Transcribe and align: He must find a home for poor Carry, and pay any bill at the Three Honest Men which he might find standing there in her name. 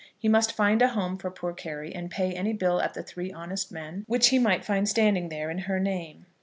He 0.17 0.27
must 0.27 0.53
find 0.53 0.81
a 0.81 0.87
home 0.87 1.19
for 1.19 1.29
poor 1.29 1.53
Carry, 1.53 1.93
and 1.93 2.09
pay 2.09 2.33
any 2.33 2.53
bill 2.53 2.81
at 2.81 2.95
the 2.95 3.03
Three 3.03 3.31
Honest 3.31 3.71
Men 3.71 4.03
which 4.07 4.29
he 4.29 4.39
might 4.39 4.65
find 4.65 4.89
standing 4.89 5.29
there 5.29 5.51
in 5.51 5.59
her 5.59 5.79
name. 5.79 6.25